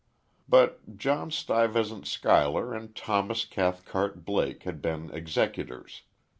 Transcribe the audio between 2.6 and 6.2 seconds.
and Thomas Cathcart Blake had been executors.